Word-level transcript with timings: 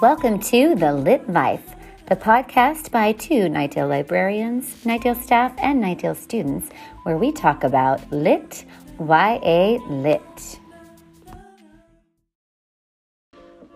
Welcome 0.00 0.40
to 0.44 0.74
The 0.76 0.94
Lit 0.94 1.28
Life, 1.28 1.74
the 2.06 2.16
podcast 2.16 2.90
by 2.90 3.12
two 3.12 3.50
Knightdale 3.50 3.86
librarians, 3.86 4.82
Knightdale 4.86 5.22
staff, 5.22 5.52
and 5.58 5.84
Knightdale 5.84 6.16
students, 6.16 6.70
where 7.02 7.18
we 7.18 7.30
talk 7.30 7.64
about 7.64 8.10
lit, 8.10 8.64
YA 8.98 9.76
lit. 9.90 10.58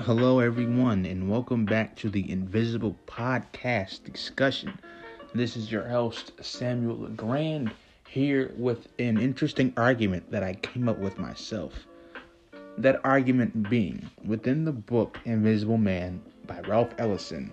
Hello, 0.00 0.40
everyone, 0.40 1.06
and 1.06 1.30
welcome 1.30 1.64
back 1.64 1.94
to 1.98 2.10
the 2.10 2.28
Invisible 2.28 2.96
Podcast 3.06 4.02
discussion. 4.02 4.76
This 5.36 5.56
is 5.56 5.70
your 5.70 5.86
host, 5.86 6.32
Samuel 6.42 6.98
LeGrand, 6.98 7.72
here 8.08 8.52
with 8.56 8.88
an 8.98 9.18
interesting 9.18 9.72
argument 9.76 10.28
that 10.32 10.42
I 10.42 10.54
came 10.54 10.88
up 10.88 10.98
with 10.98 11.16
myself. 11.16 11.86
That 12.78 13.00
argument 13.02 13.68
being, 13.68 14.08
within 14.24 14.64
the 14.64 14.70
book 14.70 15.18
Invisible 15.24 15.78
Man 15.78 16.22
by 16.46 16.60
Ralph 16.60 16.94
Ellison, 16.96 17.50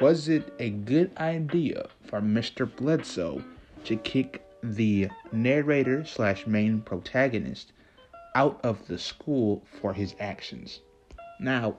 was 0.00 0.30
it 0.30 0.54
a 0.58 0.70
good 0.70 1.14
idea 1.18 1.88
for 2.02 2.22
Mr. 2.22 2.74
Bledsoe 2.74 3.44
to 3.84 3.96
kick 3.96 4.42
the 4.62 5.10
narrator 5.32 6.02
slash 6.06 6.46
main 6.46 6.80
protagonist 6.80 7.72
out 8.34 8.58
of 8.64 8.88
the 8.88 8.96
school 8.96 9.62
for 9.66 9.92
his 9.92 10.14
actions? 10.18 10.80
Now, 11.38 11.76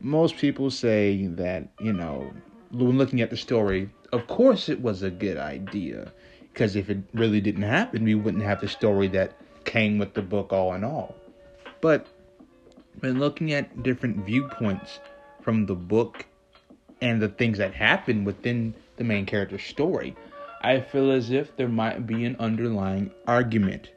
most 0.00 0.36
people 0.36 0.70
say 0.70 1.28
that, 1.28 1.66
you 1.80 1.94
know, 1.94 2.30
when 2.70 2.98
looking 2.98 3.22
at 3.22 3.30
the 3.30 3.38
story, 3.38 3.88
of 4.12 4.26
course 4.26 4.68
it 4.68 4.82
was 4.82 5.02
a 5.02 5.10
good 5.10 5.38
idea. 5.38 6.12
Because 6.52 6.76
if 6.76 6.90
it 6.90 6.98
really 7.14 7.40
didn't 7.40 7.62
happen, 7.62 8.04
we 8.04 8.14
wouldn't 8.14 8.44
have 8.44 8.60
the 8.60 8.68
story 8.68 9.08
that 9.08 9.38
came 9.64 9.96
with 9.96 10.12
the 10.12 10.20
book 10.20 10.52
all 10.52 10.74
in 10.74 10.84
all. 10.84 11.14
But 11.80 12.06
when 13.00 13.18
looking 13.18 13.52
at 13.52 13.82
different 13.82 14.24
viewpoints 14.24 15.00
from 15.42 15.66
the 15.66 15.74
book 15.74 16.24
and 17.00 17.20
the 17.20 17.28
things 17.28 17.58
that 17.58 17.74
happen 17.74 18.24
within 18.24 18.74
the 18.96 19.04
main 19.04 19.26
character's 19.26 19.64
story, 19.64 20.16
I 20.62 20.80
feel 20.80 21.10
as 21.10 21.30
if 21.30 21.56
there 21.56 21.68
might 21.68 22.06
be 22.06 22.24
an 22.24 22.36
underlying 22.38 23.10
argument. 23.26 23.90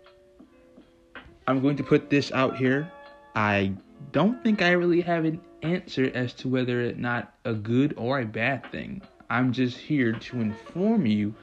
I'm 1.48 1.62
going 1.62 1.78
to 1.78 1.84
put 1.84 2.10
this 2.10 2.32
out 2.32 2.58
here. 2.58 2.92
I 3.36 3.74
don't 4.12 4.44
think 4.44 4.62
I 4.62 4.72
really 4.72 5.02
have 5.02 5.26
an 5.26 5.42
answer 5.64 6.12
as 6.14 6.34
to 6.34 6.48
whether 6.48 6.82
it's 6.82 7.00
not 7.00 7.34
a 7.46 7.54
good 7.54 7.94
or 7.98 8.20
a 8.20 8.26
bad 8.26 8.70
thing. 8.72 9.02
I'm 9.30 9.52
just 9.54 9.78
here 9.78 10.14
to 10.14 10.42
inform 10.42 11.06
you 11.06 11.34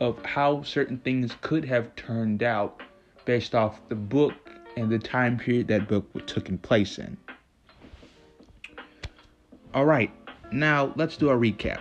of 0.00 0.22
how 0.24 0.62
certain 0.62 0.98
things 0.98 1.34
could 1.40 1.64
have 1.64 1.94
turned 1.96 2.42
out 2.42 2.80
based 3.24 3.54
off 3.54 3.80
the 3.88 3.94
book 3.94 4.34
and 4.76 4.90
the 4.90 4.98
time 4.98 5.38
period 5.38 5.68
that 5.68 5.88
book 5.88 6.26
took 6.26 6.48
in 6.48 6.58
place 6.58 6.98
in. 6.98 7.16
All 9.74 9.84
right, 9.84 10.10
now 10.52 10.92
let's 10.96 11.16
do 11.16 11.30
a 11.30 11.36
recap. 11.36 11.80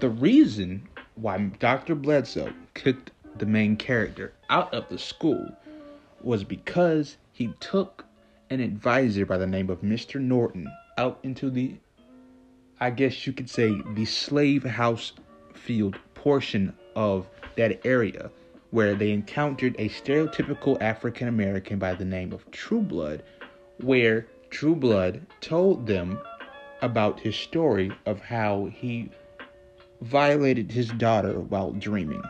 The 0.00 0.08
reason 0.08 0.88
why 1.16 1.38
Dr. 1.58 1.94
Bledsoe 1.94 2.52
kicked 2.74 3.10
the 3.38 3.46
main 3.46 3.76
character 3.76 4.32
out 4.50 4.72
of 4.72 4.88
the 4.88 4.98
school 4.98 5.54
was 6.22 6.44
because 6.44 7.16
he 7.32 7.52
took 7.60 8.04
an 8.50 8.60
advisor 8.60 9.26
by 9.26 9.38
the 9.38 9.46
name 9.46 9.70
of 9.70 9.82
Mr. 9.82 10.20
Norton 10.20 10.70
out 10.98 11.18
into 11.22 11.50
the, 11.50 11.74
I 12.80 12.90
guess 12.90 13.26
you 13.26 13.32
could 13.32 13.50
say, 13.50 13.74
the 13.94 14.04
slave 14.04 14.64
house 14.64 15.12
field 15.54 15.98
portion 16.14 16.74
of 16.94 17.28
that 17.56 17.84
area 17.84 18.30
where 18.70 18.94
they 18.94 19.10
encountered 19.10 19.76
a 19.78 19.88
stereotypical 19.88 20.80
African 20.80 21.28
American 21.28 21.78
by 21.78 21.94
the 21.94 22.04
name 22.04 22.32
of 22.32 22.50
Trueblood, 22.50 23.22
where 23.80 24.26
Trueblood 24.50 25.26
told 25.40 25.86
them 25.86 26.18
about 26.82 27.20
his 27.20 27.36
story 27.36 27.90
of 28.04 28.20
how 28.20 28.66
he 28.66 29.10
violated 30.00 30.70
his 30.70 30.88
daughter 30.90 31.40
while 31.40 31.72
dreaming. 31.72 32.22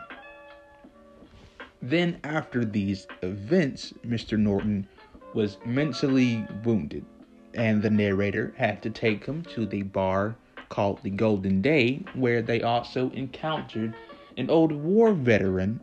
Then, 1.81 2.19
after 2.23 2.65
these 2.65 3.07
events, 3.21 3.93
Mr. 4.05 4.37
Norton 4.37 4.87
was 5.33 5.57
mentally 5.65 6.45
wounded, 6.63 7.05
and 7.53 7.81
the 7.81 7.89
narrator 7.89 8.53
had 8.57 8.81
to 8.83 8.89
take 8.89 9.25
him 9.25 9.43
to 9.43 9.65
the 9.65 9.83
bar 9.83 10.35
called 10.69 11.01
the 11.03 11.09
Golden 11.09 11.61
Day, 11.61 12.03
where 12.15 12.41
they 12.41 12.61
also 12.61 13.11
encountered 13.11 13.93
an 14.37 14.49
old 14.49 14.71
war 14.71 15.13
veteran 15.13 15.79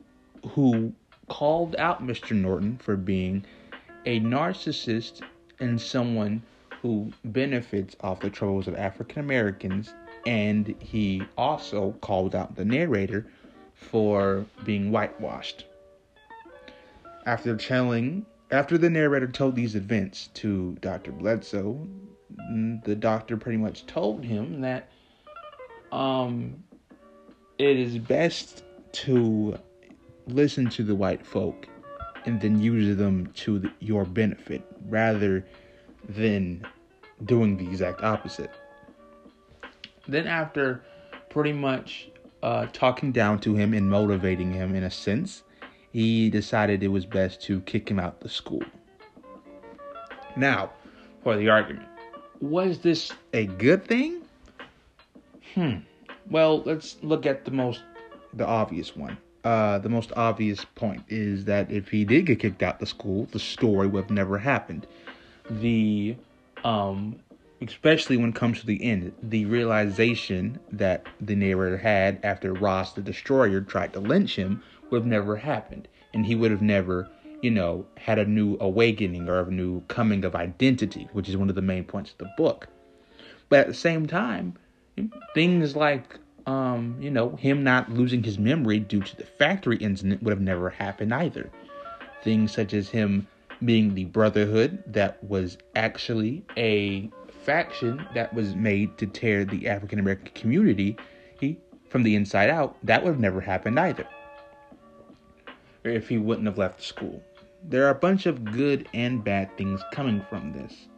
who 0.50 0.92
called 1.28 1.74
out 1.76 2.06
Mr. 2.06 2.36
Norton 2.36 2.76
for 2.78 2.96
being 2.96 3.44
a 4.06 4.20
narcissist 4.20 5.22
and 5.60 5.80
someone 5.80 6.42
who 6.82 7.10
benefits 7.24 7.96
off 8.00 8.20
the 8.20 8.28
troubles 8.28 8.68
of 8.68 8.76
African 8.76 9.20
Americans, 9.20 9.94
and 10.26 10.74
he 10.78 11.22
also 11.38 11.92
called 12.02 12.34
out 12.34 12.56
the 12.56 12.64
narrator 12.64 13.26
for 13.74 14.44
being 14.64 14.90
whitewashed. 14.90 15.64
After 17.26 17.56
telling, 17.56 18.26
after 18.50 18.76
the 18.76 18.90
narrator 18.90 19.26
told 19.26 19.56
these 19.56 19.74
events 19.74 20.28
to 20.34 20.76
Dr. 20.80 21.12
Bledsoe, 21.12 21.88
the 22.84 22.94
doctor 22.94 23.36
pretty 23.36 23.58
much 23.58 23.86
told 23.86 24.22
him 24.22 24.60
that 24.60 24.90
um, 25.90 26.62
it 27.58 27.78
is 27.78 27.96
best 27.98 28.62
to 28.92 29.58
listen 30.26 30.68
to 30.70 30.82
the 30.82 30.94
white 30.94 31.26
folk 31.26 31.68
and 32.26 32.40
then 32.40 32.60
use 32.60 32.96
them 32.96 33.26
to 33.34 33.58
the, 33.58 33.70
your 33.80 34.04
benefit 34.04 34.62
rather 34.88 35.46
than 36.08 36.66
doing 37.24 37.56
the 37.56 37.66
exact 37.66 38.02
opposite. 38.02 38.50
Then, 40.08 40.26
after 40.26 40.84
pretty 41.30 41.52
much 41.52 42.10
uh, 42.42 42.66
talking 42.72 43.12
down 43.12 43.40
to 43.40 43.54
him 43.54 43.72
and 43.74 43.88
motivating 43.88 44.52
him 44.52 44.74
in 44.74 44.84
a 44.84 44.90
sense, 44.90 45.42
he 45.92 46.28
decided 46.28 46.82
it 46.82 46.88
was 46.88 47.06
best 47.06 47.42
to 47.42 47.60
kick 47.62 47.90
him 47.90 47.98
out 47.98 48.20
the 48.20 48.28
school. 48.28 48.62
Now, 50.36 50.70
for 51.22 51.36
the 51.36 51.48
argument. 51.48 51.88
Was 52.40 52.78
this 52.78 53.12
a 53.32 53.46
good 53.46 53.84
thing? 53.86 54.22
Hmm. 55.54 55.78
Well, 56.30 56.62
let's 56.62 56.96
look 57.02 57.26
at 57.26 57.44
the 57.44 57.50
most 57.50 57.82
the 58.34 58.46
obvious 58.46 58.96
one. 58.96 59.16
Uh, 59.44 59.78
the 59.78 59.88
most 59.90 60.10
obvious 60.16 60.64
point 60.74 61.02
is 61.08 61.44
that 61.44 61.70
if 61.70 61.88
he 61.88 62.04
did 62.04 62.26
get 62.26 62.40
kicked 62.40 62.62
out 62.62 62.80
the 62.80 62.86
school, 62.86 63.28
the 63.32 63.38
story 63.38 63.86
would 63.86 64.04
have 64.04 64.10
never 64.10 64.38
happened. 64.38 64.86
The 65.50 66.16
um 66.64 67.20
especially 67.60 68.16
when 68.16 68.30
it 68.30 68.34
comes 68.34 68.60
to 68.60 68.66
the 68.66 68.82
end, 68.82 69.12
the 69.22 69.44
realization 69.46 70.58
that 70.72 71.06
the 71.20 71.34
narrator 71.34 71.76
had 71.76 72.18
after 72.22 72.52
Ras 72.52 72.92
the 72.92 73.00
Destroyer 73.00 73.60
tried 73.60 73.92
to 73.94 74.00
lynch 74.00 74.36
him 74.36 74.62
would 74.90 75.02
have 75.02 75.06
never 75.06 75.36
happened. 75.36 75.88
And 76.12 76.26
he 76.26 76.34
would 76.34 76.50
have 76.50 76.62
never, 76.62 77.08
you 77.42 77.50
know, 77.50 77.86
had 77.96 78.18
a 78.18 78.24
new 78.24 78.56
awakening 78.60 79.28
or 79.28 79.40
a 79.40 79.50
new 79.50 79.80
coming 79.82 80.24
of 80.24 80.34
identity, 80.34 81.08
which 81.12 81.28
is 81.28 81.36
one 81.36 81.48
of 81.48 81.54
the 81.54 81.62
main 81.62 81.84
points 81.84 82.12
of 82.12 82.18
the 82.18 82.30
book. 82.36 82.68
But 83.48 83.60
at 83.60 83.66
the 83.66 83.74
same 83.74 84.06
time, 84.06 84.54
things 85.34 85.74
like 85.76 86.18
um, 86.46 86.96
you 87.00 87.10
know, 87.10 87.36
him 87.36 87.64
not 87.64 87.90
losing 87.90 88.22
his 88.22 88.38
memory 88.38 88.78
due 88.78 89.02
to 89.02 89.16
the 89.16 89.24
factory 89.24 89.76
incident 89.78 90.22
would 90.22 90.32
have 90.32 90.40
never 90.40 90.70
happened 90.70 91.12
either. 91.14 91.50
Things 92.22 92.52
such 92.52 92.74
as 92.74 92.88
him 92.88 93.26
being 93.64 93.94
the 93.94 94.04
Brotherhood 94.06 94.82
that 94.86 95.22
was 95.24 95.58
actually 95.74 96.44
a 96.56 97.10
faction 97.44 98.06
that 98.14 98.32
was 98.34 98.54
made 98.54 98.96
to 98.98 99.06
tear 99.06 99.44
the 99.44 99.68
African 99.68 99.98
American 99.98 100.32
community 100.34 100.96
he, 101.40 101.58
from 101.88 102.02
the 102.02 102.14
inside 102.14 102.50
out, 102.50 102.76
that 102.82 103.02
would 103.02 103.10
have 103.10 103.20
never 103.20 103.40
happened 103.40 103.78
either. 103.78 104.06
Or 105.84 105.90
if 105.90 106.08
he 106.08 106.18
wouldn't 106.18 106.46
have 106.46 106.58
left 106.58 106.82
school. 106.82 107.22
There 107.66 107.86
are 107.86 107.90
a 107.90 107.94
bunch 107.94 108.26
of 108.26 108.44
good 108.44 108.88
and 108.92 109.24
bad 109.24 109.56
things 109.56 109.80
coming 109.92 110.24
from 110.28 110.52
this. 110.52 110.88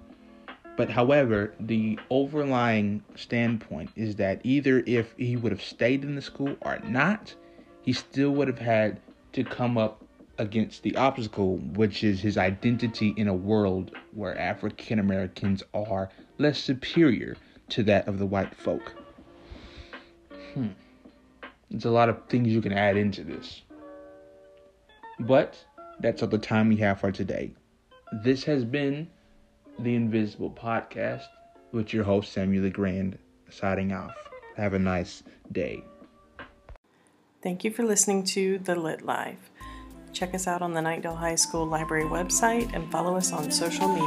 But 0.76 0.90
however, 0.90 1.54
the 1.58 1.98
overlying 2.10 3.02
standpoint 3.14 3.90
is 3.96 4.16
that 4.16 4.40
either 4.44 4.82
if 4.86 5.14
he 5.16 5.36
would 5.36 5.52
have 5.52 5.62
stayed 5.62 6.04
in 6.04 6.14
the 6.14 6.22
school 6.22 6.54
or 6.60 6.78
not, 6.80 7.34
he 7.80 7.92
still 7.92 8.32
would 8.32 8.48
have 8.48 8.58
had 8.58 9.00
to 9.32 9.42
come 9.42 9.78
up 9.78 10.04
against 10.38 10.82
the 10.82 10.94
obstacle, 10.96 11.56
which 11.74 12.04
is 12.04 12.20
his 12.20 12.36
identity 12.36 13.14
in 13.16 13.26
a 13.26 13.34
world 13.34 13.92
where 14.12 14.38
African 14.38 14.98
Americans 14.98 15.62
are 15.72 16.10
less 16.38 16.58
superior 16.58 17.36
to 17.70 17.82
that 17.84 18.06
of 18.06 18.18
the 18.18 18.26
white 18.26 18.54
folk. 18.54 18.94
Hmm. 20.52 20.68
There's 21.70 21.86
a 21.86 21.90
lot 21.90 22.08
of 22.08 22.26
things 22.28 22.48
you 22.48 22.60
can 22.60 22.72
add 22.72 22.96
into 22.96 23.24
this. 23.24 23.62
But 25.18 25.64
that's 26.00 26.22
all 26.22 26.28
the 26.28 26.38
time 26.38 26.68
we 26.68 26.76
have 26.76 27.00
for 27.00 27.10
today. 27.10 27.54
This 28.22 28.44
has 28.44 28.64
been 28.64 29.08
the 29.78 29.94
Invisible 29.94 30.50
Podcast 30.50 31.26
with 31.72 31.92
your 31.92 32.04
host, 32.04 32.32
Samuel 32.32 32.64
LeGrand, 32.64 33.18
signing 33.50 33.92
off. 33.92 34.16
Have 34.56 34.74
a 34.74 34.78
nice 34.78 35.22
day. 35.52 35.82
Thank 37.42 37.64
you 37.64 37.70
for 37.70 37.84
listening 37.84 38.24
to 38.24 38.58
The 38.58 38.74
Lit 38.74 39.02
Live. 39.02 39.50
Check 40.12 40.34
us 40.34 40.46
out 40.46 40.62
on 40.62 40.72
the 40.72 40.80
Knightdale 40.80 41.16
High 41.16 41.34
School 41.34 41.66
Library 41.66 42.04
website 42.04 42.74
and 42.74 42.90
follow 42.90 43.16
us 43.16 43.32
on 43.32 43.50
social 43.50 43.88
media. 43.88 44.06